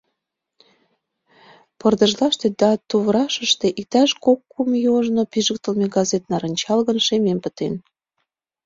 Пырдыжлаште 1.79 2.47
да 2.61 2.69
туврашыште 2.89 3.67
иктаж 3.79 4.09
кок-кум 4.25 4.69
ий 4.79 4.89
ожно 4.97 5.21
пижыктылме 5.31 5.85
газет 5.95 6.23
нарынчаҥын, 6.31 6.97
шемем 7.05 7.37
пытен. 7.43 7.73